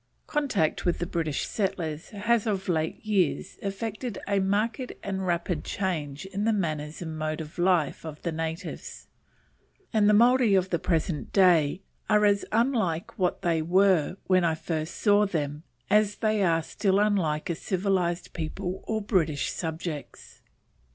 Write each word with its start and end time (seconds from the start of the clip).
Contact 0.25 0.83
with 0.83 0.97
the 0.97 1.05
British 1.05 1.45
settlers 1.45 2.09
has 2.09 2.47
of 2.47 2.67
late 2.67 3.05
years 3.05 3.59
effected 3.61 4.17
a 4.27 4.39
marked 4.39 4.91
and 5.03 5.27
rapid 5.27 5.63
change 5.63 6.25
in 6.25 6.43
the 6.43 6.51
manners 6.51 7.03
and 7.03 7.19
mode 7.19 7.39
of 7.39 7.59
life 7.59 8.03
of 8.03 8.19
the 8.23 8.31
natives, 8.31 9.05
and 9.93 10.09
the 10.09 10.13
Maori 10.15 10.55
of 10.55 10.71
the 10.71 10.79
present 10.79 11.31
day 11.31 11.83
are 12.09 12.25
as 12.25 12.43
unlike 12.51 13.19
what 13.19 13.43
they 13.43 13.61
were 13.61 14.17
when 14.25 14.43
I 14.43 14.55
first 14.55 14.95
saw 14.95 15.27
them 15.27 15.61
as 15.87 16.15
they 16.15 16.41
are 16.41 16.63
still 16.63 16.99
unlike 16.99 17.51
a 17.51 17.53
civilized 17.53 18.33
people 18.33 18.83
or 18.87 19.03
British 19.03 19.51
subjects. 19.51 20.41